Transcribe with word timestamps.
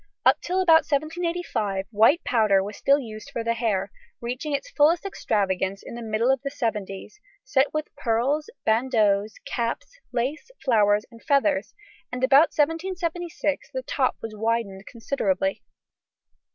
Up 0.25 0.41
till 0.41 0.61
about 0.61 0.77
1785 0.89 1.85
white 1.91 2.23
powder 2.23 2.63
was 2.63 2.75
still 2.75 2.97
used 2.97 3.29
for 3.29 3.43
the 3.43 3.53
hair, 3.53 3.91
reaching 4.19 4.51
its 4.55 4.71
fullest 4.71 5.05
extravagance 5.05 5.83
in 5.85 5.93
the 5.93 6.01
middle 6.01 6.31
of 6.31 6.41
the 6.41 6.49
seventies, 6.49 7.19
set 7.43 7.71
with 7.71 7.95
pearls, 7.95 8.49
bandeaus, 8.65 9.35
caps, 9.45 9.99
lace, 10.11 10.49
flowers 10.65 11.05
and 11.11 11.21
feathers, 11.21 11.75
and 12.11 12.23
about 12.23 12.49
1776 12.49 13.69
the 13.71 13.83
top 13.83 14.15
was 14.23 14.35
widened 14.35 14.87
considerably. 14.87 15.61